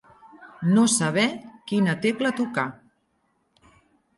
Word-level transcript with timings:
No 0.77 0.85
saber 0.93 1.25
quina 1.73 1.95
tecla 2.07 2.33
tocar. 2.41 2.67